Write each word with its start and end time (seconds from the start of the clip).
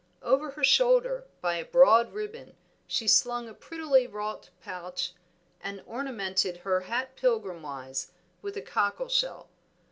Over 0.23 0.49
her 0.49 0.63
shoulder, 0.63 1.27
by 1.41 1.57
a 1.57 1.63
broad 1.65 2.11
ribbon, 2.11 2.55
she 2.87 3.07
slung 3.07 3.47
a 3.47 3.53
prettily 3.53 4.07
wrought 4.07 4.49
pouch, 4.59 5.13
and 5.61 5.83
ornamented 5.85 6.57
her 6.57 6.79
hat 6.81 7.15
pilgrim 7.15 7.61
wise 7.61 8.11
with 8.41 8.57
a 8.57 8.63
cockle 8.63 9.09
shell. 9.09 9.47